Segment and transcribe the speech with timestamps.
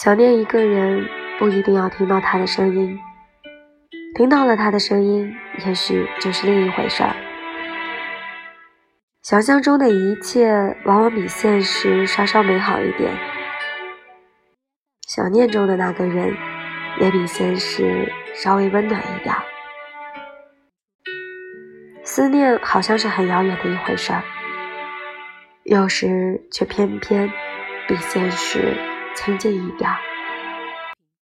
[0.00, 1.08] 想念一个人，
[1.40, 2.96] 不一定要听到他的声音，
[4.14, 5.34] 听到了他的声音，
[5.66, 7.16] 也许就是另一回事儿。
[9.24, 13.12] 想象中的一切，往往比现实稍稍美好一点。
[15.08, 16.32] 想念中的那个人，
[17.00, 19.34] 也比现实稍微温暖一点。
[22.04, 24.22] 思念好像是很遥远的一回事儿，
[25.64, 27.28] 有时却偏偏
[27.88, 28.76] 比现实
[29.18, 30.07] 沉静一点。